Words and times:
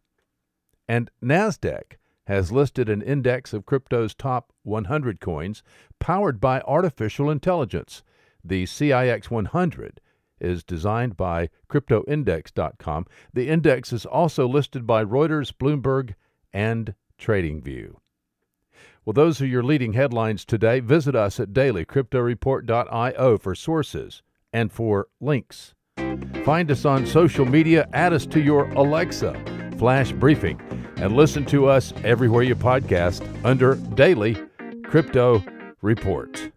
And 0.88 1.10
NASDAQ 1.22 1.96
has 2.26 2.52
listed 2.52 2.88
an 2.88 3.02
index 3.02 3.52
of 3.52 3.66
crypto's 3.66 4.14
top 4.14 4.52
100 4.62 5.20
coins 5.20 5.62
powered 5.98 6.40
by 6.40 6.60
artificial 6.62 7.30
intelligence. 7.30 8.02
The 8.44 8.66
CIX 8.66 9.30
100 9.30 10.00
is 10.40 10.64
designed 10.64 11.16
by 11.16 11.50
cryptoindex.com. 11.68 13.06
The 13.32 13.48
index 13.48 13.92
is 13.92 14.06
also 14.06 14.48
listed 14.48 14.86
by 14.86 15.04
Reuters, 15.04 15.52
Bloomberg, 15.52 16.14
and 16.52 16.94
TradingView. 17.20 17.96
Well, 19.04 19.12
those 19.12 19.40
are 19.40 19.46
your 19.46 19.62
leading 19.62 19.94
headlines 19.94 20.44
today. 20.44 20.80
Visit 20.80 21.14
us 21.14 21.40
at 21.40 21.52
dailycryptoreport.io 21.52 23.38
for 23.38 23.54
sources 23.54 24.22
and 24.52 24.70
for 24.70 25.08
links. 25.20 25.74
Find 26.44 26.70
us 26.70 26.84
on 26.84 27.06
social 27.06 27.44
media, 27.44 27.88
add 27.92 28.12
us 28.12 28.26
to 28.26 28.40
your 28.40 28.68
Alexa 28.70 29.60
flash 29.78 30.12
briefing 30.12 30.60
and 31.02 31.16
listen 31.16 31.44
to 31.46 31.66
us 31.66 31.92
everywhere 32.04 32.42
you 32.42 32.54
podcast 32.54 33.26
under 33.44 33.74
Daily 33.74 34.36
Crypto 34.84 35.42
Report. 35.82 36.50